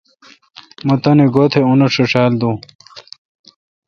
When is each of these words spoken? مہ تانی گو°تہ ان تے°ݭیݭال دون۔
مہ 0.85 0.95
تانی 1.01 1.25
گو°تہ 1.33 1.59
ان 1.67 1.79
تے°ݭیݭال 1.91 2.31
دون۔ 2.39 2.55